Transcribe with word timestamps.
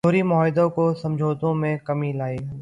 جوہری 0.05 0.21
معاہدے 0.21 0.61
کے 0.75 1.01
سمجھوتوں 1.01 1.53
میں 1.55 1.77
کمی 1.77 2.11
لائے 2.13 2.37
گا۔ 2.37 2.55